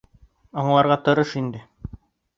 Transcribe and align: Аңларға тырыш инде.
Аңларға 0.61 0.97
тырыш 1.09 1.37
инде. 1.43 1.65